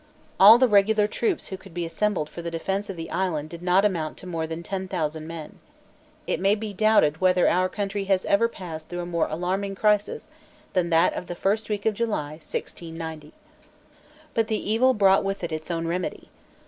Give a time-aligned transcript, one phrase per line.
[0.39, 3.61] All the regular troops who could be assembled for the defence of the island did
[3.61, 5.59] not amount to more than ten thousand men.
[6.25, 10.27] It may be doubted whether our country has ever passed through a more alarming crisis
[10.73, 13.31] than that of the first week of July 1690.
[14.33, 16.29] But the evil brought with it its own remedy.